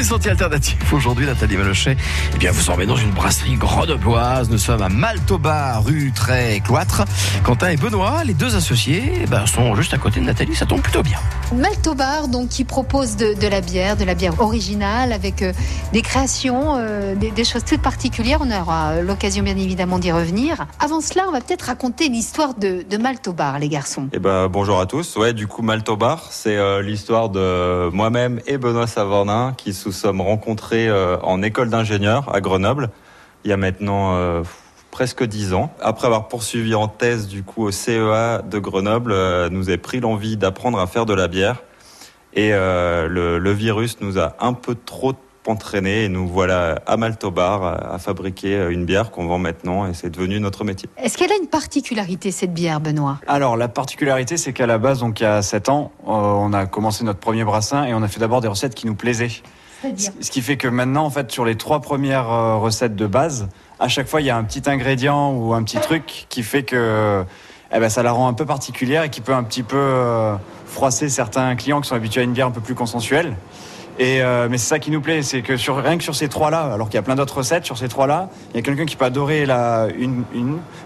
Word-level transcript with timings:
des 0.00 0.06
sentiers 0.06 0.30
alternatifs. 0.30 0.92
Aujourd'hui, 0.94 1.26
Nathalie 1.26 1.58
Malochet, 1.58 1.94
eh 2.34 2.38
bien, 2.38 2.52
vous 2.52 2.70
emmène 2.70 2.88
dans 2.88 2.96
une 2.96 3.10
brasserie 3.10 3.56
grenobloise. 3.56 4.48
Nous 4.48 4.56
sommes 4.56 4.80
à 4.80 4.88
Maltoba, 4.88 5.78
rue 5.80 6.10
Très 6.14 6.60
Cloître. 6.60 7.04
Quentin 7.44 7.68
et 7.68 7.76
Benoît, 7.76 8.24
les 8.24 8.32
deux 8.32 8.56
associés, 8.56 9.12
eh 9.22 9.26
ben, 9.26 9.44
sont 9.44 9.74
juste 9.74 9.92
à 9.92 9.98
côté 9.98 10.20
de 10.20 10.24
Nathalie. 10.24 10.56
Ça 10.56 10.64
tombe 10.64 10.80
plutôt 10.80 11.02
bien. 11.02 11.18
Maltobar, 11.54 12.28
donc, 12.28 12.48
qui 12.48 12.64
propose 12.64 13.16
de, 13.16 13.46
la 13.46 13.60
bière, 13.60 13.98
de 13.98 14.04
la 14.04 14.14
bière 14.14 14.40
originale 14.40 15.12
avec 15.12 15.42
euh, 15.42 15.52
des 15.92 16.00
créations, 16.00 16.76
euh, 16.78 17.14
des, 17.14 17.44
choses 17.44 17.64
toutes 17.64 17.82
particulières. 17.82 18.38
On 18.40 18.50
aura 18.50 19.02
l'occasion, 19.02 19.42
bien 19.42 19.56
évidemment, 19.58 19.98
d'y 19.98 20.12
revenir. 20.12 20.66
Avant 20.78 21.02
cela, 21.02 21.24
on 21.28 21.32
va 21.32 21.42
peut-être 21.42 21.64
raconter 21.64 22.08
l'histoire 22.08 22.54
de, 22.54 22.86
de 22.88 22.96
Maltobar, 22.96 23.58
les 23.58 23.68
garçons. 23.68 24.08
Eh 24.14 24.18
ben, 24.18 24.48
bonjour 24.48 24.80
à 24.80 24.86
tous. 24.86 25.16
Ouais, 25.16 25.34
du 25.34 25.46
coup, 25.46 25.60
Maltobar, 25.60 26.28
c'est 26.30 26.56
euh, 26.56 26.80
l'histoire 26.80 27.28
de 27.28 27.90
moi-même 27.90 28.40
et 28.46 28.56
Benoît 28.56 28.86
Savornin 28.86 29.52
qui 29.58 29.74
se 29.92 30.00
sommes 30.00 30.20
rencontrés 30.20 30.88
euh, 30.88 31.18
en 31.22 31.42
école 31.42 31.70
d'ingénieur 31.70 32.34
à 32.34 32.40
Grenoble 32.40 32.90
il 33.44 33.50
y 33.50 33.52
a 33.52 33.56
maintenant 33.56 34.16
euh, 34.16 34.42
presque 34.90 35.24
dix 35.24 35.54
ans. 35.54 35.72
Après 35.80 36.06
avoir 36.06 36.28
poursuivi 36.28 36.74
en 36.74 36.88
thèse 36.88 37.26
du 37.26 37.42
coup 37.42 37.64
au 37.64 37.70
CEA 37.70 38.42
de 38.42 38.58
Grenoble, 38.58 39.14
nous 39.48 39.70
a 39.70 39.78
pris 39.78 40.00
l'envie 40.00 40.36
d'apprendre 40.36 40.78
à 40.78 40.86
faire 40.86 41.06
de 41.06 41.14
la 41.14 41.26
bière 41.26 41.62
et 42.34 42.50
le, 42.50 43.52
virus 43.52 43.98
nous 44.00 44.18
a 44.18 44.36
un 44.40 44.52
peu 44.52 44.74
trop 44.74 45.14
entraîné 45.46 46.04
et 46.04 46.08
nous 46.08 46.28
voilà 46.28 46.80
à 46.86 46.96
Maltobar 46.96 47.92
à 47.92 47.98
fabriquer 47.98 48.68
une 48.70 48.84
bière 48.84 49.10
qu'on 49.10 49.26
vend 49.26 49.38
maintenant 49.38 49.86
et 49.86 49.94
c'est 49.94 50.10
devenu 50.10 50.38
notre 50.40 50.64
métier. 50.64 50.88
Est-ce 50.96 51.16
qu'elle 51.16 51.32
a 51.32 51.36
une 51.40 51.48
particularité 51.48 52.30
cette 52.30 52.52
bière, 52.52 52.80
Benoît? 52.80 53.18
Alors 53.26 53.56
la 53.56 53.68
particularité 53.68 54.36
c'est 54.36 54.52
qu'à 54.52 54.66
la 54.66 54.78
base, 54.78 55.00
donc 55.00 55.20
il 55.20 55.24
y 55.24 55.26
a 55.26 55.42
7 55.42 55.68
ans, 55.68 55.92
euh, 56.06 56.10
on 56.10 56.52
a 56.52 56.66
commencé 56.66 57.04
notre 57.04 57.20
premier 57.20 57.44
brassin 57.44 57.84
et 57.84 57.94
on 57.94 58.02
a 58.02 58.08
fait 58.08 58.20
d'abord 58.20 58.40
des 58.40 58.48
recettes 58.48 58.74
qui 58.74 58.86
nous 58.86 58.94
plaisaient. 58.94 59.30
Ce 60.20 60.30
qui 60.30 60.42
fait 60.42 60.56
que 60.56 60.68
maintenant, 60.68 61.04
en 61.04 61.10
fait, 61.10 61.30
sur 61.30 61.44
les 61.44 61.56
trois 61.56 61.80
premières 61.80 62.30
euh, 62.30 62.56
recettes 62.56 62.96
de 62.96 63.06
base, 63.06 63.48
à 63.78 63.88
chaque 63.88 64.06
fois, 64.06 64.20
il 64.20 64.26
y 64.26 64.30
a 64.30 64.36
un 64.36 64.44
petit 64.44 64.68
ingrédient 64.68 65.32
ou 65.32 65.54
un 65.54 65.62
petit 65.62 65.78
truc 65.78 66.26
qui 66.28 66.42
fait 66.42 66.62
que 66.62 67.24
eh 67.72 67.78
ben, 67.78 67.88
ça 67.88 68.02
la 68.02 68.12
rend 68.12 68.28
un 68.28 68.32
peu 68.32 68.46
particulière 68.46 69.04
et 69.04 69.10
qui 69.10 69.20
peut 69.20 69.34
un 69.34 69.44
petit 69.44 69.62
peu 69.62 69.76
euh, 69.76 70.34
froisser 70.66 71.08
certains 71.08 71.54
clients 71.56 71.80
qui 71.80 71.88
sont 71.88 71.94
habitués 71.94 72.20
à 72.20 72.24
une 72.24 72.32
bière 72.32 72.48
un 72.48 72.50
peu 72.50 72.60
plus 72.60 72.74
consensuelle. 72.74 73.36
Et 74.00 74.22
euh, 74.22 74.48
mais 74.50 74.56
c'est 74.56 74.66
ça 74.66 74.78
qui 74.78 74.90
nous 74.90 75.02
plaît, 75.02 75.20
c'est 75.20 75.42
que 75.42 75.58
sur, 75.58 75.76
rien 75.76 75.98
que 75.98 76.02
sur 76.02 76.14
ces 76.14 76.28
trois-là, 76.28 76.72
alors 76.72 76.88
qu'il 76.88 76.94
y 76.94 76.98
a 76.98 77.02
plein 77.02 77.16
d'autres 77.16 77.36
recettes, 77.36 77.66
sur 77.66 77.76
ces 77.76 77.86
trois-là, 77.86 78.30
il 78.50 78.56
y 78.56 78.58
a 78.58 78.62
quelqu'un 78.62 78.86
qui 78.86 78.96
peut 78.96 79.04
adorer 79.04 79.44
la 79.44 79.88
une, 79.94 80.24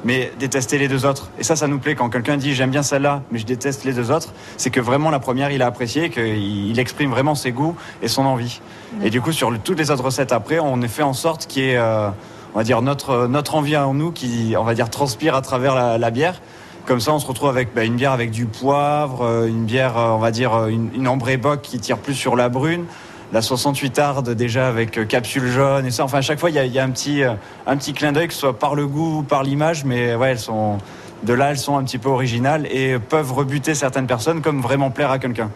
mais 0.04 0.32
détester 0.40 0.78
les 0.78 0.88
deux 0.88 1.06
autres. 1.06 1.30
Et 1.38 1.44
ça, 1.44 1.54
ça 1.54 1.68
nous 1.68 1.78
plaît 1.78 1.94
quand 1.94 2.10
quelqu'un 2.10 2.36
dit 2.36 2.54
j'aime 2.54 2.72
bien 2.72 2.82
celle-là, 2.82 3.22
mais 3.30 3.38
je 3.38 3.46
déteste 3.46 3.84
les 3.84 3.92
deux 3.92 4.10
autres. 4.10 4.34
C'est 4.56 4.70
que 4.70 4.80
vraiment 4.80 5.10
la 5.10 5.20
première, 5.20 5.52
il 5.52 5.62
a 5.62 5.66
apprécié, 5.66 6.10
qu'il 6.10 6.76
exprime 6.76 7.10
vraiment 7.10 7.36
ses 7.36 7.52
goûts 7.52 7.76
et 8.02 8.08
son 8.08 8.26
envie. 8.26 8.60
Et 9.04 9.10
du 9.10 9.20
coup, 9.20 9.30
sur 9.30 9.56
toutes 9.60 9.78
les 9.78 9.92
autres 9.92 10.02
recettes 10.02 10.32
après, 10.32 10.58
on 10.58 10.82
fait 10.88 11.04
en 11.04 11.12
sorte 11.12 11.46
qu'il 11.46 11.62
y 11.62 11.70
ait, 11.70 11.76
euh, 11.76 12.08
on 12.52 12.58
va 12.58 12.64
dire 12.64 12.82
notre 12.82 13.28
notre 13.28 13.54
envie 13.54 13.76
en 13.76 13.94
nous 13.94 14.10
qui, 14.10 14.56
on 14.58 14.64
va 14.64 14.74
dire, 14.74 14.90
transpire 14.90 15.36
à 15.36 15.40
travers 15.40 15.98
la 15.98 16.10
bière. 16.10 16.40
Comme 16.86 17.00
ça, 17.00 17.14
on 17.14 17.18
se 17.18 17.26
retrouve 17.26 17.48
avec 17.48 17.74
bah, 17.74 17.84
une 17.84 17.96
bière 17.96 18.12
avec 18.12 18.30
du 18.30 18.44
poivre, 18.44 19.22
euh, 19.22 19.46
une 19.46 19.64
bière, 19.64 19.94
on 19.96 20.18
va 20.18 20.30
dire, 20.30 20.66
une, 20.66 20.90
une 20.94 21.08
ambrée 21.08 21.38
bock 21.38 21.62
qui 21.62 21.78
tire 21.78 21.96
plus 21.96 22.14
sur 22.14 22.36
la 22.36 22.50
brune, 22.50 22.84
la 23.32 23.42
68 23.42 23.98
arde 23.98 24.30
déjà 24.30 24.68
avec 24.68 24.96
euh, 24.96 25.04
capsule 25.04 25.48
jaune 25.48 25.86
et 25.86 25.90
ça. 25.90 26.04
Enfin, 26.04 26.18
à 26.18 26.22
chaque 26.22 26.38
fois, 26.38 26.50
il 26.50 26.56
y 26.56 26.78
a, 26.78 26.84
un, 26.84 26.90
petit, 26.90 27.24
euh, 27.24 27.32
un 27.66 27.76
petit 27.76 27.92
clin 27.92 28.12
d'œil, 28.12 28.28
que 28.28 28.34
ce 28.34 28.40
soit 28.40 28.58
par 28.58 28.74
le 28.74 28.86
goût 28.86 29.18
ou 29.18 29.22
par 29.22 29.42
l'image, 29.42 29.84
mais 29.84 30.14
ouais, 30.14 30.30
elles 30.30 30.38
sont. 30.38 30.78
De 31.24 31.32
là, 31.32 31.50
elles 31.50 31.58
sont 31.58 31.78
un 31.78 31.84
petit 31.84 31.98
peu 31.98 32.10
originales 32.10 32.66
et 32.70 32.98
peuvent 32.98 33.32
rebuter 33.32 33.74
certaines 33.74 34.06
personnes 34.06 34.42
comme 34.42 34.60
vraiment 34.60 34.90
plaire 34.90 35.10
à 35.10 35.18
quelqu'un. 35.18 35.50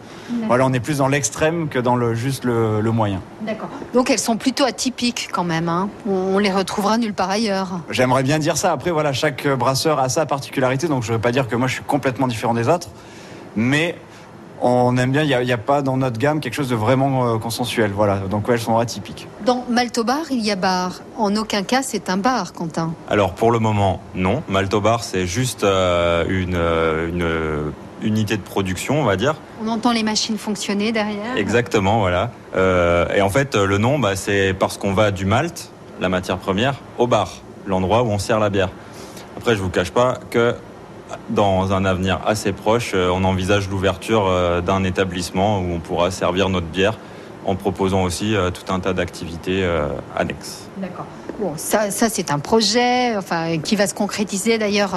Voilà, 0.47 0.65
on 0.65 0.73
est 0.73 0.79
plus 0.79 0.97
dans 0.97 1.07
l'extrême 1.07 1.69
que 1.69 1.77
dans 1.77 1.95
le 1.95 2.15
juste 2.15 2.43
le, 2.43 2.81
moyen. 2.91 3.21
D'accord. 3.41 3.69
Donc 3.93 4.09
elles 4.09 4.19
sont 4.19 4.35
plutôt 4.35 4.65
atypiques 4.65 5.29
quand 5.31 5.43
même. 5.43 5.69
Hein. 5.69 5.89
On 6.07 6.39
les 6.39 6.51
retrouvera 6.51 6.97
nulle 6.97 7.13
part 7.13 7.29
ailleurs. 7.29 7.81
J'aimerais 7.91 8.23
bien 8.23 8.39
dire 8.39 8.57
ça. 8.57 8.71
Après, 8.71 8.89
voilà, 8.89 9.13
chaque 9.13 9.47
brasseur 9.47 9.99
a 9.99 10.09
sa 10.09 10.25
particularité, 10.25 10.87
donc 10.87 11.03
je 11.03 11.11
ne 11.11 11.17
veux 11.17 11.21
pas 11.21 11.31
dire 11.31 11.47
que 11.47 11.55
moi 11.55 11.67
je 11.67 11.75
suis 11.75 11.83
complètement 11.83 12.27
différent 12.27 12.55
des 12.55 12.67
autres, 12.67 12.89
mais 13.55 13.95
on 14.61 14.97
aime 14.97 15.11
bien, 15.11 15.23
il 15.23 15.45
n'y 15.45 15.51
a, 15.51 15.57
pas 15.57 15.81
dans 15.81 15.97
notre 15.97 16.17
gamme 16.17 16.39
quelque 16.39 16.53
chose 16.53 16.69
de 16.69 16.75
vraiment 16.75 17.27
euh, 17.27 17.37
consensuel. 17.37 17.91
Voilà, 17.91 18.17
donc 18.29 18.45
elles 18.49 18.59
sont 18.59 18.77
atypiques. 18.77 19.27
Dans 19.45 19.65
Maltobar, 19.69 20.23
il 20.31 20.41
y 20.41 20.51
a 20.51 20.55
bar. 20.55 21.01
En 21.17 21.35
aucun 21.35 21.63
cas, 21.63 21.81
c'est 21.81 22.09
un 22.09 22.17
bar, 22.17 22.53
Quentin. 22.53 22.93
Alors 23.09 23.33
pour 23.33 23.51
le 23.51 23.59
moment, 23.59 24.01
non. 24.15 24.43
Maltobar, 24.47 25.03
c'est 25.03 25.25
juste 25.25 25.63
euh, 25.63 26.25
une, 26.29 26.55
euh, 26.55 27.71
une 28.01 28.07
unité 28.07 28.37
de 28.37 28.41
production, 28.41 29.01
on 29.01 29.05
va 29.05 29.15
dire. 29.15 29.35
On 29.63 29.67
entend 29.67 29.91
les 29.91 30.03
machines 30.03 30.37
fonctionner 30.37 30.91
derrière. 30.91 31.37
Exactement, 31.37 31.99
voilà. 31.99 32.31
et 32.55 33.21
en 33.21 33.29
fait, 33.29 33.55
le 33.55 33.77
nom, 33.77 33.99
bah, 33.99 34.15
c'est 34.15 34.53
parce 34.57 34.77
qu'on 34.77 34.93
va 34.93 35.11
du 35.11 35.25
malt, 35.25 35.71
la 35.99 36.09
matière 36.09 36.37
première, 36.37 36.75
au 36.97 37.07
bar, 37.07 37.31
l'endroit 37.65 38.03
où 38.03 38.07
on 38.07 38.19
sert 38.19 38.39
la 38.39 38.49
bière. 38.49 38.69
Après, 39.37 39.55
je 39.55 39.61
vous 39.61 39.69
cache 39.69 39.91
pas 39.91 40.15
que 40.29 40.55
dans 41.29 41.73
un 41.73 41.85
avenir 41.85 42.19
assez 42.25 42.51
proche, 42.51 42.91
euh, 42.93 43.09
on 43.09 43.23
envisage 43.23 43.69
l'ouverture 43.69 44.27
euh, 44.27 44.61
d'un 44.61 44.83
établissement 44.83 45.59
où 45.59 45.73
on 45.73 45.79
pourra 45.79 46.11
servir 46.11 46.49
notre 46.49 46.67
bière 46.67 46.97
en 47.45 47.55
proposant 47.55 48.03
aussi 48.03 48.35
euh, 48.35 48.51
tout 48.51 48.71
un 48.71 48.79
tas 48.79 48.93
d'activités 48.93 49.67
annexes. 50.15 50.67
D'accord. 50.77 51.05
Bon, 51.39 51.53
ça, 51.55 51.89
c'est 51.89 52.31
un 52.31 52.39
projet 52.39 53.15
enfin, 53.15 53.57
qui 53.59 53.77
va 53.77 53.87
se 53.87 53.93
concrétiser 53.93 54.57
d'ailleurs 54.57 54.93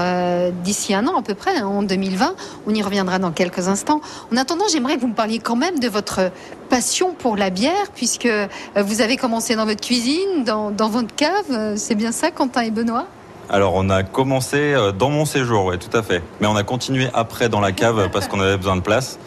d'ici 0.64 0.92
un 0.92 1.06
an 1.06 1.16
à 1.16 1.22
peu 1.22 1.34
près, 1.34 1.56
hein, 1.56 1.66
en 1.66 1.84
2020. 1.84 2.34
On 2.66 2.74
y 2.74 2.82
reviendra 2.82 3.20
dans 3.20 3.30
quelques 3.30 3.68
instants. 3.68 4.00
En 4.32 4.36
attendant, 4.36 4.64
j'aimerais 4.70 4.96
que 4.96 5.00
vous 5.02 5.08
me 5.08 5.14
parliez 5.14 5.38
quand 5.38 5.54
même 5.54 5.78
de 5.78 5.88
votre 5.88 6.32
passion 6.68 7.14
pour 7.16 7.36
la 7.36 7.50
bière, 7.50 7.92
puisque 7.94 8.28
vous 8.76 9.00
avez 9.00 9.16
commencé 9.16 9.54
dans 9.54 9.66
votre 9.66 9.80
cuisine, 9.80 10.42
dans 10.44 10.88
votre 10.88 11.14
cave. 11.14 11.76
C'est 11.76 11.94
bien 11.94 12.10
ça, 12.10 12.32
Quentin 12.32 12.62
et 12.62 12.72
Benoît? 12.72 13.06
Alors 13.52 13.74
on 13.74 13.90
a 13.90 14.02
commencé 14.02 14.56
euh, 14.56 14.92
dans 14.92 15.10
mon 15.10 15.26
séjour, 15.26 15.66
oui, 15.66 15.78
tout 15.78 15.94
à 15.96 16.02
fait. 16.02 16.22
Mais 16.40 16.46
on 16.46 16.56
a 16.56 16.62
continué 16.62 17.08
après 17.12 17.50
dans 17.50 17.60
la 17.60 17.72
cave 17.72 18.08
parce 18.12 18.26
qu'on 18.26 18.40
avait 18.40 18.56
besoin 18.56 18.76
de 18.76 18.80
place. 18.80 19.18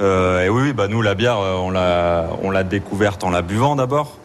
Euh, 0.00 0.44
et 0.44 0.48
oui, 0.48 0.72
bah 0.72 0.86
nous 0.88 1.02
la 1.02 1.14
bière, 1.14 1.38
euh, 1.40 1.56
on 1.56 1.70
l'a, 1.70 2.28
on 2.42 2.50
l'a 2.50 2.62
découverte 2.62 3.24
en 3.24 3.30
la 3.30 3.42
buvant 3.42 3.76
d'abord. 3.76 4.16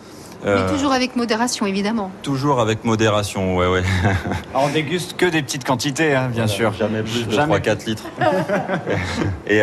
Mais 0.46 0.72
toujours 0.72 0.94
avec 0.94 1.18
modération, 1.18 1.66
évidemment. 1.66 2.12
Toujours 2.24 2.62
avec 2.62 2.86
modération, 2.86 3.58
ouais, 3.58 3.68
ouais. 3.68 3.84
Alors 4.54 4.68
on 4.68 4.70
déguste 4.70 5.18
que 5.18 5.26
des 5.26 5.42
petites 5.42 5.66
quantités, 5.66 6.16
hein, 6.16 6.30
bien 6.31 6.48
sûr. 6.48 6.72
Jamais 6.72 7.02
plus 7.02 7.28
de 7.28 7.36
3-4 7.36 7.86
litres. 7.86 8.06
et 9.48 9.62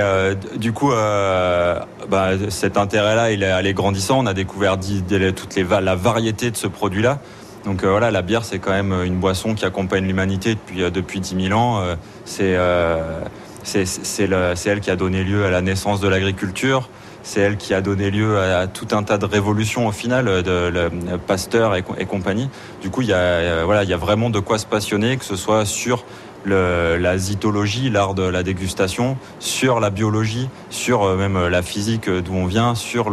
du 0.59 0.75
coup, 0.75 0.91
bah, 0.91 2.33
cet 2.51 2.77
intérêt-là, 2.77 3.31
il 3.31 3.43
est 3.43 3.51
allé 3.51 3.73
grandissant. 3.73 4.19
On 4.19 4.27
a 4.27 4.35
découvert 4.35 4.77
toute 4.79 5.57
les, 5.57 5.65
la 5.65 5.95
variété 5.95 6.51
de 6.51 6.59
ce 6.59 6.67
produit-là. 6.67 7.21
Donc 7.67 7.83
euh, 7.83 7.91
voilà, 7.91 8.13
la 8.13 8.23
bière, 8.23 8.45
c'est 8.45 8.61
quand 8.61 8.71
même 8.71 8.93
une 9.05 9.17
boisson 9.17 9.55
qui 9.55 9.65
accompagne 9.65 10.07
l'humanité 10.07 10.55
depuis, 10.55 10.85
euh, 10.85 10.91
depuis 10.91 11.19
10 11.19 11.49
000 11.49 11.59
ans. 11.59 11.81
Euh, 11.81 11.97
c'est 12.25 13.85
c'est 13.85 14.69
elle 14.69 14.81
qui 14.81 14.91
a 14.93 14.97
donné 14.97 15.25
lieu 15.25 15.45
à 15.45 15.51
la 15.51 15.61
naissance 15.61 16.01
de 16.01 16.07
l'agriculture. 16.07 16.89
C'est 17.25 17.41
elle 17.41 17.57
qui 17.57 17.75
a 17.75 17.81
donné 17.81 18.13
lieu 18.13 18.39
à, 18.39 18.69
tout 18.69 18.87
un 18.93 19.03
tas 19.03 19.19
de 19.19 19.25
révolutions 19.25 19.89
au 19.89 19.91
final, 19.91 20.27
de, 20.27 20.89
Pasteur 21.27 21.75
et, 21.75 21.83
compagnie. 21.83 22.49
Du 22.81 22.91
coup, 22.91 23.03
il 23.03 23.09
y 23.09 23.13
a 23.13 23.97
vraiment 23.97 24.31
de 24.31 24.39
quoi 24.39 24.59
se 24.59 24.67
passionner, 24.67 25.17
que 25.17 25.25
ce 25.25 25.35
soit 25.35 25.65
sur 25.65 26.05
la 26.47 27.19
zytologie, 27.19 27.91
l'art 27.91 28.15
de 28.15 28.23
la 28.23 28.43
dégustation, 28.43 29.17
sur 29.39 29.81
la 29.81 29.91
biologie, 29.91 30.49
sur 30.71 31.03
euh, 31.03 31.17
même 31.17 31.37
euh, 31.37 31.49
la 31.49 31.63
physique 31.63 32.09
euh, 32.09 32.23
d'où 32.23 32.35
on 32.35 32.47
vient, 32.47 32.75
sur 32.75 33.11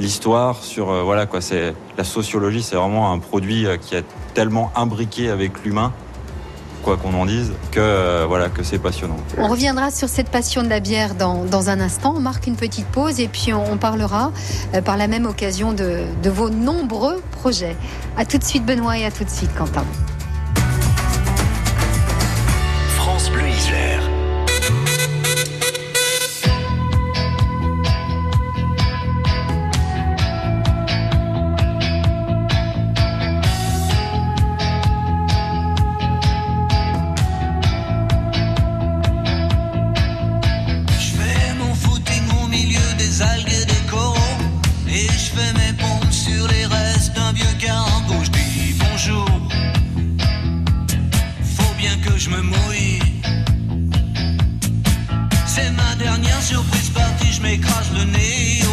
l'histoire, 0.00 0.62
sur 0.62 1.04
voilà 1.04 1.26
quoi. 1.26 1.40
C'est 1.40 1.74
la 1.96 2.04
sociologie, 2.04 2.62
c'est 2.62 2.76
vraiment 2.76 3.12
un 3.12 3.18
produit 3.18 3.66
qui 3.80 3.94
est 3.94 4.04
tellement 4.34 4.72
imbriqué 4.74 5.30
avec 5.30 5.64
l'humain 5.64 5.92
quoi 6.82 6.96
qu'on 6.96 7.14
en 7.14 7.26
dise, 7.26 7.52
que 7.70 8.24
voilà 8.26 8.48
que 8.48 8.64
c'est 8.64 8.80
passionnant. 8.80 9.16
On 9.38 9.46
reviendra 9.46 9.92
sur 9.92 10.08
cette 10.08 10.30
passion 10.30 10.64
de 10.64 10.68
la 10.68 10.80
bière 10.80 11.14
dans, 11.14 11.44
dans 11.44 11.70
un 11.70 11.78
instant. 11.78 12.14
On 12.16 12.20
marque 12.20 12.48
une 12.48 12.56
petite 12.56 12.86
pause 12.86 13.20
et 13.20 13.28
puis 13.28 13.52
on, 13.52 13.76
parlera 13.76 14.32
par 14.84 14.96
la 14.96 15.06
même 15.06 15.26
occasion 15.26 15.72
de, 15.72 16.00
de 16.24 16.30
vos 16.30 16.50
nombreux 16.50 17.22
projets. 17.30 17.76
À 18.16 18.24
tout 18.24 18.38
de 18.38 18.44
suite 18.44 18.66
Benoît 18.66 18.98
et 18.98 19.04
à 19.04 19.12
tout 19.12 19.22
de 19.22 19.30
suite 19.30 19.54
Quentin. 19.54 19.84
passe 57.72 57.92
le 57.92 58.04
nez 58.04 58.71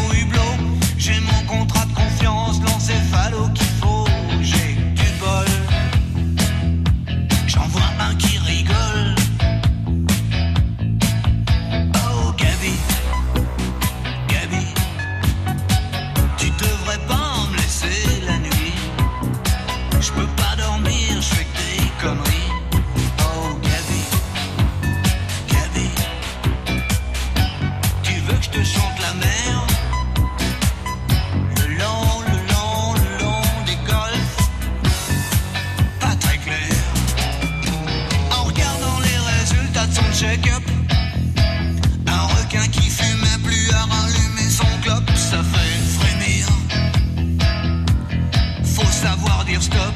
stop. 49.57 49.94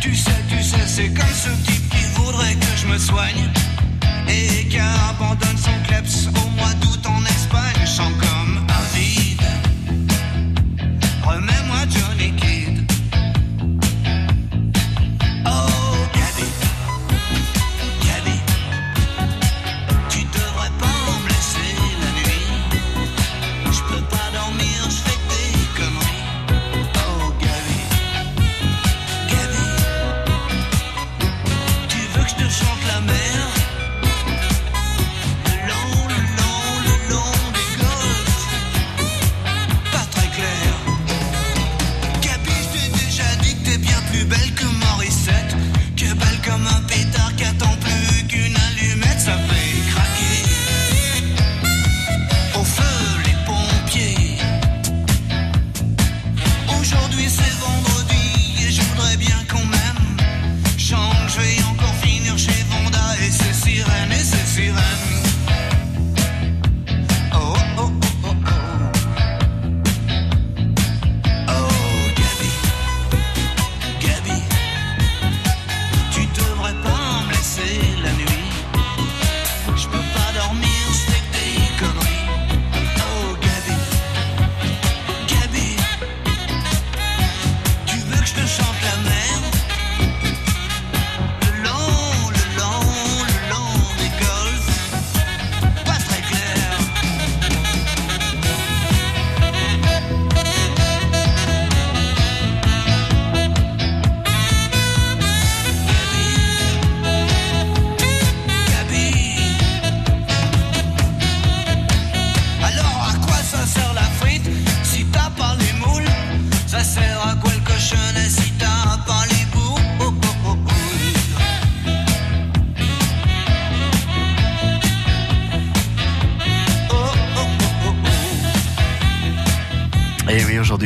Tu 0.00 0.14
sais, 0.14 0.30
tu 0.48 0.62
sais, 0.62 0.86
c'est 0.86 1.08
comme 1.08 1.26
ce 1.26 1.48
type 1.66 1.88
qui 1.90 2.04
voudrait 2.16 2.54
que 2.54 2.66
je 2.76 2.86
me 2.86 2.98
soigne 2.98 3.48
et 4.28 4.68
qui 4.68 4.78
abandonne 4.78 5.56
son 5.56 5.72
kleps 5.86 6.28
au 6.28 6.48
mois 6.50 6.72
d'août 6.80 7.06
en 7.06 7.24
Espagne. 7.24 7.63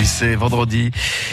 C'est 0.08 0.34
vendredi. 0.34 0.90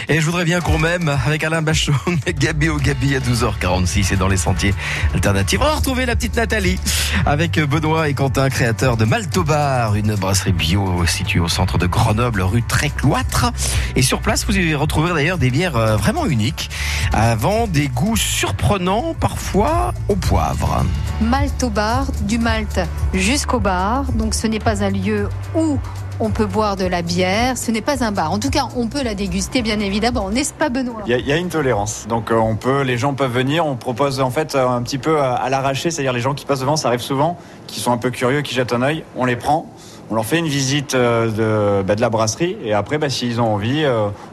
Et 0.08 0.20
je 0.20 0.26
voudrais 0.26 0.44
bien 0.44 0.60
qu'on 0.60 0.78
m'aime 0.78 1.08
avec 1.26 1.42
Alain 1.42 1.62
Bachon, 1.62 1.94
Gabi 2.38 2.68
au 2.68 2.76
Gabi 2.76 3.16
à 3.16 3.20
12h46 3.20 4.12
et 4.12 4.16
dans 4.16 4.28
les 4.28 4.36
sentiers 4.36 4.74
alternatifs. 5.14 5.58
On 5.60 5.64
va 5.64 5.74
retrouver 5.74 6.06
la 6.06 6.14
petite 6.14 6.36
Nathalie 6.36 6.78
avec 7.24 7.58
Benoît 7.58 8.08
et 8.08 8.14
Quentin, 8.14 8.48
créateurs 8.50 8.96
de 8.96 9.04
Maltobar, 9.04 9.96
une 9.96 10.14
brasserie 10.14 10.52
bio 10.52 11.04
située 11.06 11.40
au 11.40 11.48
centre 11.48 11.78
de 11.78 11.86
Grenoble, 11.86 12.42
rue 12.42 12.62
Trécloître. 12.62 13.50
Et 13.96 14.02
sur 14.02 14.20
place, 14.20 14.44
vous 14.44 14.56
y 14.56 14.74
retrouverez 14.74 15.14
d'ailleurs 15.14 15.38
des 15.38 15.50
bières 15.50 15.76
euh, 15.76 15.96
vraiment 15.96 16.26
uniques, 16.26 16.70
avant 17.12 17.66
des 17.66 17.88
goûts 17.88 18.16
surprenants, 18.16 19.14
parfois 19.18 19.94
au 20.08 20.16
poivre. 20.16 20.84
Malte 21.20 21.62
au 21.64 21.70
bar, 21.70 22.06
du 22.22 22.38
Malte 22.38 22.80
jusqu'au 23.14 23.58
bar. 23.58 24.04
Donc 24.12 24.34
ce 24.34 24.46
n'est 24.46 24.60
pas 24.60 24.84
un 24.84 24.90
lieu 24.90 25.28
où 25.54 25.78
on 26.18 26.30
peut 26.30 26.46
boire 26.46 26.76
de 26.76 26.84
la 26.86 27.02
bière, 27.02 27.58
ce 27.58 27.70
n'est 27.70 27.80
pas 27.82 28.02
un 28.04 28.10
bar. 28.12 28.32
En 28.32 28.38
tout 28.38 28.50
cas, 28.50 28.68
on 28.76 28.86
peut 28.86 29.02
la 29.02 29.14
déguster, 29.14 29.60
bien 29.62 29.78
évidemment, 29.80 30.30
n'est-ce 30.30 30.54
pas, 30.54 30.68
Benoît 30.70 31.02
Il 31.06 31.10
y, 31.10 31.14
a- 31.14 31.18
il 31.18 31.26
y 31.26 31.32
a 31.32 31.36
une 31.36 31.48
tolérance. 31.48 32.06
Donc 32.08 32.30
euh, 32.30 32.36
on 32.36 32.56
peut, 32.56 32.82
les 32.82 32.96
gens 32.96 33.12
peuvent 33.14 33.32
venir. 33.32 33.66
On 33.66 33.76
propose 33.76 34.20
en 34.20 34.30
fait 34.30 34.54
euh, 34.54 34.66
un 34.68 34.82
petit 34.82 34.98
peu 34.98 35.20
à, 35.20 35.34
à 35.34 35.50
l'arraché, 35.50 35.90
c'est-à-dire 35.90 36.12
les 36.12 36.20
gens 36.20 36.34
qui 36.34 36.46
passent 36.46 36.60
devant, 36.60 36.76
ça 36.76 36.88
arrive 36.88 37.00
souvent, 37.00 37.36
qui 37.66 37.80
sont 37.80 37.92
un 37.92 37.98
peu 37.98 38.10
curieux, 38.10 38.42
qui 38.42 38.54
jettent 38.54 38.72
un 38.72 38.82
œil. 38.82 39.04
On 39.16 39.24
les 39.24 39.36
prend. 39.36 39.70
On 40.08 40.14
leur 40.14 40.24
fait 40.24 40.38
une 40.38 40.46
visite 40.46 40.94
euh, 40.94 41.80
de, 41.80 41.82
bah, 41.82 41.96
de 41.96 42.00
la 42.00 42.08
brasserie 42.10 42.56
et 42.64 42.72
après, 42.72 42.96
bah, 42.96 43.10
s'ils 43.10 43.40
ont 43.40 43.52
envie, 43.52 43.84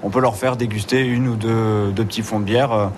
on 0.04 0.10
peut 0.10 0.20
leur 0.22 0.36
faire 0.36 0.56
déguster 0.56 1.02
une 1.02 1.28
ou 1.28 1.36
deux, 1.36 1.92
deux 1.92 2.06
petits 2.06 2.22
fonds 2.22 2.40
de 2.40 2.46
bière 2.46 2.92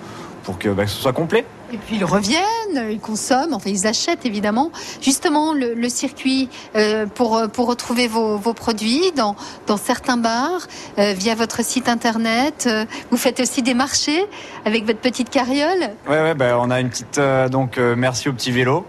pour 0.44 0.58
que, 0.58 0.68
bah, 0.68 0.84
que 0.84 0.90
ce 0.90 1.00
soit 1.00 1.12
complet. 1.14 1.44
Et 1.72 1.78
puis 1.78 1.96
ils 1.96 2.04
reviennent, 2.04 2.42
ils 2.74 3.00
consomment, 3.00 3.54
enfin 3.54 3.70
ils 3.70 3.86
achètent 3.86 4.24
évidemment. 4.26 4.70
Justement, 5.00 5.52
le, 5.52 5.74
le 5.74 5.88
circuit 5.88 6.48
euh, 6.74 7.06
pour, 7.06 7.36
euh, 7.36 7.48
pour 7.48 7.66
retrouver 7.66 8.08
vos, 8.08 8.36
vos 8.36 8.54
produits 8.54 9.12
dans, 9.16 9.36
dans 9.66 9.76
certains 9.76 10.16
bars, 10.16 10.66
euh, 10.98 11.12
via 11.16 11.34
votre 11.34 11.64
site 11.64 11.88
internet. 11.88 12.64
Euh, 12.66 12.84
vous 13.10 13.16
faites 13.16 13.40
aussi 13.40 13.62
des 13.62 13.74
marchés 13.74 14.24
avec 14.64 14.84
votre 14.86 15.00
petite 15.00 15.30
carriole. 15.30 15.90
Ouais, 16.08 16.20
ouais, 16.22 16.34
bah, 16.34 16.58
on 16.60 16.70
a 16.70 16.80
une 16.80 16.90
petite 16.90 17.18
euh, 17.18 17.48
donc 17.48 17.78
euh, 17.78 17.94
merci 17.96 18.28
au 18.28 18.32
petit 18.32 18.50
vélo 18.52 18.84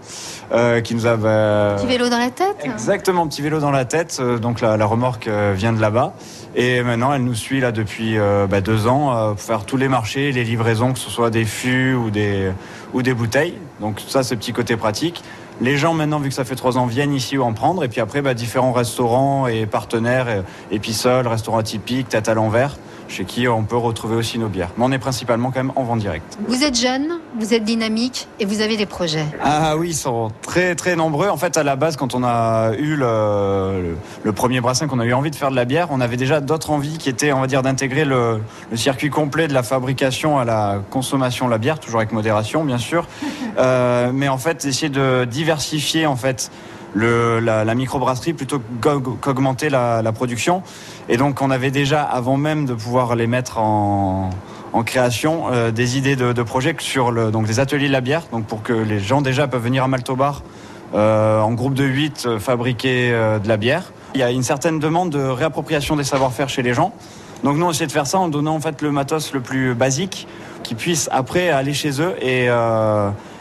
euh, 0.52 0.80
qui 0.80 0.94
nous 0.94 1.06
a 1.06 1.16
bah, 1.16 1.76
Petit 1.78 1.86
vélo 1.86 2.08
dans 2.08 2.18
la 2.18 2.30
tête. 2.30 2.56
Exactement, 2.62 3.26
petit 3.26 3.42
vélo 3.42 3.60
dans 3.60 3.70
la 3.70 3.84
tête. 3.84 4.18
euh, 4.20 4.38
donc 4.38 4.60
la, 4.60 4.76
la 4.76 4.86
remorque 4.86 5.28
euh, 5.28 5.52
vient 5.56 5.72
de 5.72 5.80
là-bas. 5.80 6.14
Et 6.56 6.82
maintenant, 6.82 7.12
elle 7.12 7.22
nous 7.22 7.34
suit 7.34 7.60
là 7.60 7.70
depuis 7.72 8.18
euh, 8.18 8.46
bah, 8.48 8.60
deux 8.60 8.86
ans 8.86 9.14
euh, 9.14 9.30
pour 9.32 9.40
faire 9.40 9.64
tous 9.64 9.76
les 9.76 9.88
marchés, 9.88 10.32
les 10.32 10.44
livraisons, 10.44 10.92
que 10.92 10.98
ce 10.98 11.10
soit 11.10 11.30
des 11.30 11.44
fûts 11.44 11.94
ou 11.94 12.10
des, 12.10 12.50
ou 12.92 13.02
des 13.02 13.14
bouteilles. 13.14 13.54
Donc 13.80 14.00
ça, 14.06 14.22
c'est 14.22 14.36
petit 14.36 14.52
côté 14.52 14.76
pratique. 14.76 15.22
Les 15.60 15.76
gens 15.76 15.92
maintenant, 15.92 16.20
vu 16.20 16.28
que 16.28 16.34
ça 16.34 16.44
fait 16.44 16.54
trois 16.54 16.78
ans, 16.78 16.86
viennent 16.86 17.12
ici 17.12 17.36
en 17.38 17.52
prendre. 17.52 17.82
Et 17.82 17.88
puis 17.88 18.00
après, 18.00 18.22
bah, 18.22 18.34
différents 18.34 18.72
restaurants 18.72 19.46
et 19.48 19.66
partenaires, 19.66 20.26
euh, 20.28 20.42
Épisol, 20.70 21.26
restaurant 21.26 21.58
atypique, 21.58 22.08
Tête 22.08 22.28
à 22.28 22.34
l'envers, 22.34 22.76
chez 23.08 23.24
qui 23.24 23.48
on 23.48 23.64
peut 23.64 23.76
retrouver 23.76 24.16
aussi 24.16 24.38
nos 24.38 24.48
bières. 24.48 24.70
Mais 24.76 24.84
on 24.84 24.92
est 24.92 24.98
principalement 24.98 25.50
quand 25.50 25.60
même 25.60 25.72
en 25.76 25.82
vente 25.82 25.98
directe. 25.98 26.38
Vous 26.46 26.62
êtes 26.62 26.78
jeune, 26.78 27.18
vous 27.38 27.54
êtes 27.54 27.64
dynamique 27.64 28.28
et 28.38 28.44
vous 28.44 28.60
avez 28.60 28.76
des 28.76 28.86
projets. 28.86 29.24
Ah 29.42 29.76
oui, 29.76 29.88
ils 29.90 29.94
sont 29.94 30.30
très 30.42 30.74
très 30.74 30.94
nombreux. 30.94 31.28
En 31.28 31.36
fait, 31.36 31.56
à 31.56 31.62
la 31.62 31.76
base, 31.76 31.96
quand 31.96 32.14
on 32.14 32.22
a 32.24 32.72
eu 32.78 32.96
le, 32.96 33.82
le, 33.82 33.96
le 34.22 34.32
premier 34.32 34.60
brassin, 34.60 34.86
qu'on 34.86 35.00
a 35.00 35.04
eu 35.04 35.12
envie 35.12 35.30
de 35.30 35.36
faire 35.36 35.50
de 35.50 35.56
la 35.56 35.64
bière, 35.64 35.88
on 35.90 36.00
avait 36.00 36.16
déjà 36.16 36.40
d'autres 36.40 36.70
envies 36.70 36.98
qui 36.98 37.08
étaient, 37.08 37.32
on 37.32 37.40
va 37.40 37.46
dire, 37.46 37.62
d'intégrer 37.62 38.04
le, 38.04 38.40
le 38.70 38.76
circuit 38.76 39.10
complet 39.10 39.48
de 39.48 39.54
la 39.54 39.62
fabrication 39.62 40.38
à 40.38 40.44
la 40.44 40.80
consommation 40.90 41.46
de 41.46 41.50
la 41.50 41.58
bière, 41.58 41.80
toujours 41.80 42.00
avec 42.00 42.12
modération, 42.12 42.64
bien 42.64 42.78
sûr. 42.78 43.06
Euh, 43.58 44.10
mais 44.12 44.28
en 44.28 44.38
fait, 44.38 44.64
essayer 44.64 44.90
de 44.90 45.24
diversifier 45.24 46.06
en 46.06 46.16
fait 46.16 46.50
la, 46.94 47.74
microbrasserie 47.74 48.32
plutôt 48.32 48.60
qu'aug- 48.80 49.18
qu'augmenter 49.20 49.68
la, 49.68 50.12
production. 50.12 50.62
Et 51.08 51.16
donc, 51.16 51.42
on 51.42 51.50
avait 51.50 51.70
déjà, 51.70 52.02
avant 52.02 52.36
même 52.36 52.66
de 52.66 52.74
pouvoir 52.74 53.16
les 53.16 53.26
mettre 53.26 53.58
en, 53.58 54.30
création, 54.84 55.52
euh, 55.52 55.72
des 55.72 55.98
idées 55.98 56.14
de, 56.14 56.42
projets 56.42 56.76
sur 56.78 57.10
le, 57.10 57.32
donc 57.32 57.46
des 57.46 57.58
ateliers 57.58 57.88
de 57.88 57.92
la 57.92 58.00
bière, 58.00 58.22
donc 58.30 58.46
pour 58.46 58.62
que 58.62 58.72
les 58.72 59.00
gens 59.00 59.22
déjà 59.22 59.48
peuvent 59.48 59.64
venir 59.64 59.82
à 59.82 59.88
Maltobar 59.88 60.42
euh, 60.94 61.40
en 61.40 61.52
groupe 61.52 61.74
de 61.74 61.84
8 61.84 62.24
euh, 62.24 62.38
fabriquer 62.38 63.10
euh, 63.12 63.38
de 63.38 63.46
la 63.46 63.58
bière. 63.58 63.92
Il 64.14 64.20
y 64.20 64.22
a 64.22 64.30
une 64.30 64.42
certaine 64.42 64.78
demande 64.78 65.10
de 65.10 65.18
réappropriation 65.18 65.96
des 65.96 66.04
savoir-faire 66.04 66.48
chez 66.48 66.62
les 66.62 66.72
gens. 66.72 66.94
Donc 67.44 67.58
nous, 67.58 67.66
on 67.66 67.70
essaie 67.70 67.86
de 67.86 67.92
faire 67.92 68.06
ça 68.06 68.18
en 68.18 68.28
donnant 68.28 68.54
en 68.54 68.60
fait 68.60 68.80
le 68.80 68.90
matos 68.90 69.34
le 69.34 69.40
plus 69.40 69.74
basique, 69.74 70.26
qui 70.62 70.74
puisse 70.74 71.10
après 71.12 71.50
aller 71.50 71.74
chez 71.74 72.00
eux 72.00 72.14
et 72.22 72.48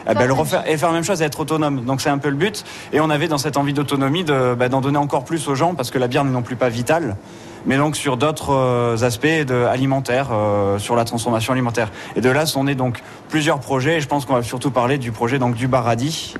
eh 0.10 0.14
ben, 0.14 0.32
refaire 0.32 0.64
et 0.68 0.78
faire 0.78 0.90
la 0.90 0.96
même 0.96 1.04
chose 1.04 1.22
être 1.22 1.40
autonome. 1.40 1.84
Donc 1.86 2.02
c'est 2.02 2.10
un 2.10 2.18
peu 2.18 2.30
le 2.30 2.36
but. 2.36 2.64
Et 2.94 3.00
on 3.00 3.10
avait 3.10 3.28
dans 3.28 3.38
cette 3.38 3.58
envie 3.58 3.74
d'autonomie 3.74 4.24
de, 4.24 4.56
bah, 4.56 4.70
d'en 4.70 4.82
donner 4.82 4.98
encore 4.98 5.26
plus 5.26 5.48
aux 5.48 5.56
gens 5.56 5.76
parce 5.76 5.92
que 5.92 5.98
la 5.98 6.08
bière 6.08 6.24
n'est 6.24 6.32
non 6.32 6.42
plus 6.42 6.56
pas 6.56 6.70
vitale, 6.70 7.18
mais 7.66 7.78
donc 7.78 7.96
sur 7.96 8.18
d'autres 8.18 8.54
euh, 8.54 9.04
aspects 9.04 9.26
de, 9.26 9.66
alimentaires, 9.66 10.30
euh, 10.32 10.80
sur 10.80 10.96
la 10.96 11.06
transformation 11.06 11.54
alimentaire. 11.54 11.92
Et 12.16 12.22
de 12.22 12.30
là 12.30 12.46
sont 12.46 12.64
nés 12.66 12.76
donc 12.76 13.02
plusieurs 13.30 13.60
projets. 13.60 13.98
Et 13.98 14.02
je 14.02 14.08
pense 14.08 14.26
qu'on 14.26 14.36
va 14.36 14.44
surtout 14.44 14.72
parler 14.72 14.98
du 14.98 15.12
projet 15.12 15.40
donc 15.40 15.56
du 15.56 15.68
Baradi. 15.68 16.36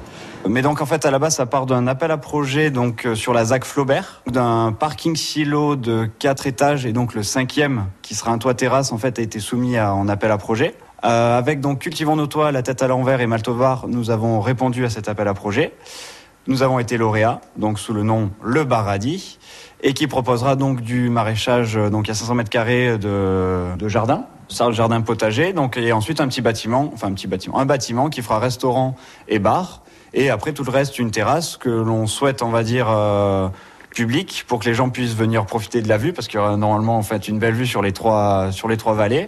Mais 0.48 0.62
donc 0.62 0.82
en 0.82 0.86
fait 0.86 1.06
à 1.06 1.12
la 1.12 1.20
base 1.20 1.36
ça 1.36 1.46
part 1.46 1.66
d'un 1.66 1.88
appel 1.88 2.12
à 2.12 2.18
projet 2.18 2.70
donc 2.70 3.06
euh, 3.06 3.16
sur 3.16 3.34
la 3.34 3.44
ZAC 3.44 3.66
Flaubert, 3.66 4.22
d'un 4.28 4.72
parking 4.72 5.16
silo 5.16 5.76
de 5.76 6.10
quatre 6.20 6.48
étages 6.48 6.86
et 6.86 6.94
donc 6.94 7.16
le 7.16 7.24
cinquième 7.24 7.88
qui 8.02 8.16
sera 8.16 8.32
un 8.32 8.38
toit 8.38 8.54
terrasse 8.54 8.94
en 8.94 8.98
fait 8.98 9.20
a 9.20 9.22
été 9.22 9.40
soumis 9.40 9.78
à, 9.78 9.94
en 9.94 10.08
appel 10.08 10.32
à 10.32 10.38
projet. 10.38 10.76
Euh, 11.04 11.38
avec 11.38 11.60
donc 11.60 11.80
Cultivons 11.80 12.16
nos 12.16 12.28
toits, 12.28 12.52
la 12.52 12.64
tête 12.64 12.82
à 12.82 12.88
l'envers 12.88 13.22
et 13.22 13.28
Maltovar, 13.28 13.88
nous 13.88 14.10
avons 14.10 14.42
répondu 14.42 14.86
à 14.86 14.90
cet 14.90 15.08
appel 15.08 15.28
à 15.28 15.34
projet. 15.34 15.74
Nous 16.48 16.64
avons 16.64 16.80
été 16.80 16.98
lauréats, 16.98 17.42
donc 17.58 17.78
sous 17.78 17.94
le 17.94 18.04
nom 18.04 18.32
Le 18.42 18.64
Baradis, 18.64 19.38
et 19.84 19.94
qui 19.94 20.08
proposera 20.08 20.56
donc 20.56 20.82
du 20.82 21.10
maraîchage, 21.10 21.78
euh, 21.78 21.90
donc 21.90 22.10
à 22.10 22.14
500 22.14 22.36
mètres 22.36 22.50
carrés 22.50 22.98
de, 22.98 23.76
de 23.78 23.88
jardin, 23.88 24.26
ça, 24.50 24.68
le 24.68 24.74
jardin 24.74 25.02
potager, 25.02 25.54
donc 25.54 25.78
et 25.78 25.92
ensuite 25.92 26.22
un 26.22 26.28
petit 26.28 26.42
bâtiment, 26.42 26.90
enfin 26.94 27.08
un 27.08 27.14
petit 27.14 27.28
bâtiment, 27.28 27.60
un 27.60 27.66
bâtiment 27.66 28.10
qui 28.10 28.22
fera 28.22 28.40
restaurant 28.40 28.96
et 29.28 29.40
bar, 29.40 29.84
et 30.14 30.30
après 30.30 30.54
tout 30.54 30.64
le 30.64 30.72
reste 30.72 30.98
une 31.00 31.12
terrasse 31.12 31.58
que 31.58 31.70
l'on 31.70 32.08
souhaite, 32.08 32.42
on 32.42 32.50
va 32.50 32.64
dire. 32.64 32.88
Euh, 32.90 33.50
public 33.98 34.46
pour 34.48 34.60
que 34.60 34.66
les 34.66 34.76
gens 34.76 34.92
puissent 34.92 35.16
venir 35.16 35.48
profiter 35.48 35.82
de 35.82 35.90
la 35.90 35.98
vue 35.98 36.14
parce 36.14 36.28
qu'il 36.28 36.38
y 36.38 36.40
aura 36.40 36.56
normalement 36.56 36.98
en 37.00 37.02
fait 37.02 37.28
une 37.28 37.40
belle 37.40 37.56
vue 37.56 37.66
sur 37.66 37.82
les 37.82 37.94
trois 37.94 38.52
sur 38.52 38.68
les 38.68 38.78
trois 38.78 38.94
vallées. 38.94 39.28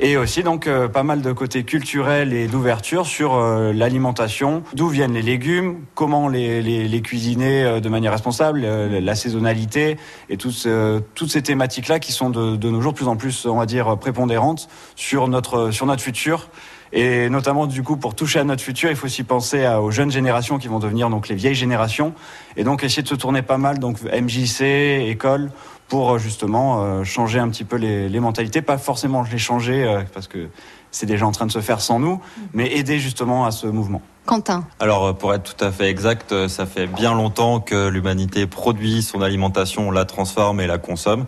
Et 0.00 0.16
aussi 0.16 0.42
donc 0.42 0.66
euh, 0.66 0.88
pas 0.88 1.04
mal 1.04 1.22
de 1.22 1.30
côtés 1.30 1.62
culturels 1.62 2.32
et 2.32 2.48
d'ouverture 2.48 3.06
sur 3.06 3.36
euh, 3.36 3.72
l'alimentation, 3.72 4.64
d'où 4.74 4.88
viennent 4.88 5.14
les 5.14 5.22
légumes, 5.22 5.84
comment 5.94 6.28
les, 6.28 6.62
les, 6.62 6.88
les 6.88 7.00
cuisiner 7.00 7.62
euh, 7.62 7.80
de 7.80 7.88
manière 7.88 8.10
responsable, 8.10 8.60
la 8.60 9.14
saisonnalité 9.14 9.96
et 10.28 10.36
toutes, 10.36 10.66
toutes 11.14 11.30
ces 11.30 11.42
thématiques 11.42 11.86
là 11.86 12.00
qui 12.00 12.10
sont 12.10 12.30
de, 12.30 12.56
de 12.56 12.70
nos 12.70 12.80
jours 12.80 12.94
plus 12.94 13.06
en 13.06 13.16
plus 13.16 13.46
on 13.46 13.58
va 13.58 13.66
dire 13.66 13.96
prépondérantes 13.98 14.68
sur 14.96 15.28
notre 15.28 15.70
sur 15.70 15.86
notre 15.86 16.02
futur 16.02 16.48
et 16.92 17.28
notamment, 17.28 17.66
du 17.66 17.82
coup, 17.82 17.96
pour 17.96 18.14
toucher 18.14 18.38
à 18.38 18.44
notre 18.44 18.62
futur, 18.62 18.90
il 18.90 18.96
faut 18.96 19.06
aussi 19.06 19.22
penser 19.22 19.64
à, 19.64 19.82
aux 19.82 19.90
jeunes 19.90 20.10
générations 20.10 20.58
qui 20.58 20.68
vont 20.68 20.78
devenir 20.78 21.10
donc 21.10 21.28
les 21.28 21.34
vieilles 21.34 21.54
générations. 21.54 22.14
Et 22.56 22.64
donc, 22.64 22.82
essayer 22.82 23.02
de 23.02 23.08
se 23.08 23.14
tourner 23.14 23.42
pas 23.42 23.58
mal, 23.58 23.78
donc 23.78 23.98
MJC, 24.02 24.62
école, 25.08 25.50
pour 25.88 26.12
euh, 26.12 26.18
justement 26.18 26.82
euh, 26.82 27.04
changer 27.04 27.38
un 27.38 27.48
petit 27.48 27.64
peu 27.64 27.76
les, 27.76 28.08
les, 28.08 28.20
mentalités. 28.20 28.62
Pas 28.62 28.78
forcément 28.78 29.24
les 29.30 29.38
changer, 29.38 29.84
euh, 29.84 30.02
parce 30.14 30.28
que 30.28 30.48
c'est 30.90 31.06
déjà 31.06 31.26
en 31.26 31.32
train 31.32 31.46
de 31.46 31.52
se 31.52 31.60
faire 31.60 31.80
sans 31.80 31.98
nous, 31.98 32.20
mais 32.52 32.72
aider 32.76 32.98
justement 32.98 33.44
à 33.44 33.50
ce 33.50 33.66
mouvement. 33.66 34.00
Quentin. 34.24 34.64
Alors, 34.80 35.16
pour 35.16 35.34
être 35.34 35.54
tout 35.54 35.64
à 35.64 35.72
fait 35.72 35.88
exact, 35.88 36.48
ça 36.48 36.66
fait 36.66 36.86
bien 36.86 37.14
longtemps 37.14 37.60
que 37.60 37.88
l'humanité 37.88 38.46
produit 38.46 39.02
son 39.02 39.22
alimentation, 39.22 39.90
la 39.90 40.04
transforme 40.04 40.60
et 40.60 40.66
la 40.66 40.76
consomme. 40.76 41.24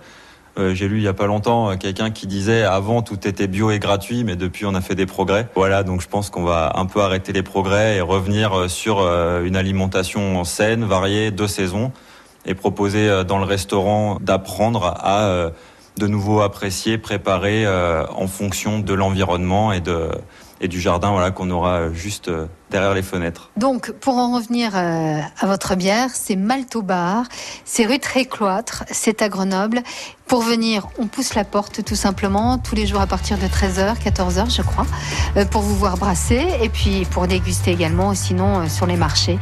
Euh, 0.61 0.75
J'ai 0.75 0.89
lu 0.89 0.99
il 0.99 1.03
y 1.03 1.09
a 1.09 1.15
pas 1.15 1.27
longtemps 1.27 1.71
euh, 1.71 1.77
quelqu'un 1.77 2.11
qui 2.11 2.27
disait 2.27 2.63
avant 2.63 3.01
tout 3.01 3.27
était 3.27 3.47
bio 3.47 3.71
et 3.71 3.79
gratuit, 3.79 4.25
mais 4.25 4.37
depuis 4.37 4.67
on 4.67 4.75
a 4.75 4.81
fait 4.83 4.95
des 4.95 5.07
progrès. 5.07 5.49
Voilà, 5.55 5.83
donc 5.83 6.03
je 6.03 6.09
pense 6.09 6.29
qu'on 6.29 6.43
va 6.43 6.73
un 6.75 6.85
peu 6.85 7.01
arrêter 7.01 7.33
les 7.33 7.43
progrès 7.43 7.97
et 7.97 8.01
revenir 8.01 8.53
euh, 8.53 8.69
sur 8.69 9.01
une 9.01 9.57
alimentation 9.57 10.45
saine, 10.45 10.85
variée, 10.85 11.31
de 11.31 11.47
saison, 11.47 11.93
et 12.45 12.55
proposer 12.55 13.25
dans 13.27 13.39
le 13.39 13.45
restaurant 13.45 14.19
d'apprendre 14.21 14.95
à 14.99 15.51
de 15.99 16.07
nouveau 16.07 16.41
apprécier, 16.41 16.99
préparer 16.99 17.67
en 17.67 18.27
fonction 18.27 18.79
de 18.79 18.95
l'environnement 18.95 19.73
et 19.73 19.81
de 19.81 20.11
et 20.61 20.69
du 20.69 20.81
jardin 20.81 21.11
voilà 21.11 21.31
qu'on 21.31 21.51
aura 21.51 21.93
juste 21.93 22.31
derrière 22.71 22.95
les 22.95 23.03
fenêtres. 23.03 23.51
Donc, 23.57 23.93
pour 23.93 24.17
en 24.17 24.35
revenir 24.35 24.73
euh, 24.75 25.21
à 25.39 25.47
votre 25.47 25.75
bière, 25.75 26.11
c'est 26.13 26.37
Malto 26.37 26.83
Bar, 26.83 27.25
c'est 27.65 27.87
rue 27.87 27.99
Trécloître, 27.99 28.85
c'est 28.91 29.23
à 29.23 29.29
Grenoble. 29.29 29.83
Pour 30.27 30.43
venir, 30.43 30.87
on 30.99 31.07
pousse 31.07 31.35
la 31.35 31.45
porte 31.45 31.85
tout 31.85 31.97
simplement, 31.97 32.57
tous 32.59 32.77
les 32.77 32.87
jours 32.87 33.01
à 33.01 33.07
partir 33.07 33.37
de 33.37 33.47
13h, 33.47 33.97
14h, 34.01 34.55
je 34.55 34.63
crois, 34.63 34.87
euh, 35.37 35.45
pour 35.45 35.63
vous 35.63 35.75
voir 35.75 35.97
brasser 35.97 36.47
et 36.63 36.69
puis 36.69 37.05
pour 37.11 37.27
déguster 37.27 37.73
également, 37.73 38.15
sinon 38.15 38.61
euh, 38.61 38.69
sur 38.69 38.87
les 38.87 38.97
marchés 38.97 39.39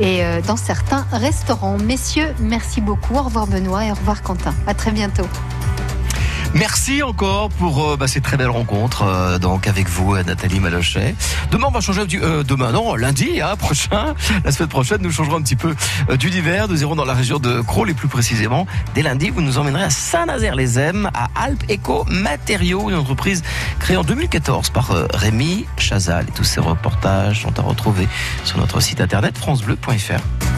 et 0.00 0.24
euh, 0.24 0.40
dans 0.40 0.56
certains 0.56 1.06
restaurants. 1.12 1.78
Messieurs, 1.78 2.34
merci 2.40 2.80
beaucoup. 2.80 3.14
Au 3.14 3.22
revoir 3.22 3.46
Benoît 3.46 3.84
et 3.84 3.92
au 3.92 3.94
revoir 3.94 4.22
Quentin. 4.22 4.54
À 4.66 4.74
très 4.74 4.90
bientôt. 4.90 5.26
Merci 6.54 7.02
encore 7.02 7.48
pour 7.48 7.92
euh, 7.92 7.96
bah, 7.96 8.06
ces 8.06 8.20
très 8.20 8.36
belles 8.36 8.50
rencontres 8.50 9.04
euh, 9.04 9.38
donc 9.38 9.66
avec 9.66 9.88
vous 9.88 10.14
euh, 10.14 10.22
Nathalie 10.22 10.60
Malochet. 10.60 11.14
Demain 11.50 11.68
on 11.68 11.70
va 11.70 11.80
changer 11.80 12.04
du 12.04 12.20
demain 12.46 12.72
non 12.72 12.94
lundi 12.94 13.40
hein, 13.40 13.56
prochain 13.58 14.14
la 14.44 14.52
semaine 14.52 14.68
prochaine 14.68 15.00
nous 15.00 15.10
changerons 15.10 15.36
un 15.36 15.42
petit 15.42 15.56
peu 15.56 15.74
d'univers 16.18 16.68
nous 16.68 16.82
irons 16.82 16.94
dans 16.94 17.06
la 17.06 17.14
région 17.14 17.38
de 17.38 17.62
Crolles 17.62 17.90
et 17.90 17.94
plus 17.94 18.08
précisément 18.08 18.66
dès 18.94 19.02
lundi 19.02 19.30
vous 19.30 19.40
nous 19.40 19.56
emmènerez 19.56 19.84
à 19.84 19.90
Saint-Nazaire-les-Ems 19.90 21.10
à 21.14 21.28
Alpes 21.42 21.64
Eco 21.70 22.04
Matériaux 22.08 22.90
une 22.90 22.96
entreprise 22.96 23.42
créée 23.78 23.96
en 23.96 24.04
2014 24.04 24.70
par 24.70 24.92
Rémi 25.14 25.66
Chazal 25.78 26.26
et 26.28 26.32
tous 26.32 26.44
ces 26.44 26.60
reportages 26.60 27.42
sont 27.42 27.58
à 27.58 27.62
retrouver 27.62 28.06
sur 28.44 28.58
notre 28.58 28.80
site 28.80 29.00
internet 29.00 29.38
francebleu.fr. 29.38 30.51